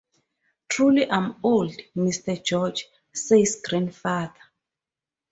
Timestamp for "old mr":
1.43-2.43